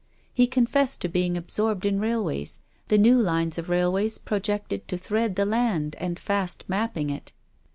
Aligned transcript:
He 0.33 0.47
confessed 0.47 0.99
to 1.01 1.07
being 1.07 1.37
absorbed 1.37 1.85
in 1.85 1.99
railways, 1.99 2.57
the 2.87 2.97
new 2.97 3.19
lines 3.19 3.59
of 3.59 3.69
railways 3.69 4.17
projected 4.17 4.87
to 4.87 4.97
thread 4.97 5.35
the 5.35 5.45
land 5.45 5.95
and 5.99 6.17
fast 6.17 6.63
mapping 6.67 7.11
it. 7.11 7.33